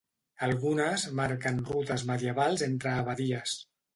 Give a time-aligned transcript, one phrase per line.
[0.45, 3.57] Algunes marquen rutes medievals entre abadies.